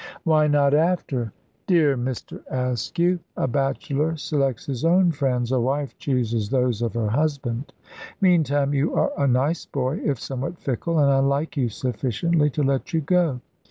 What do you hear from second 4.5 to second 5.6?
his own friends, a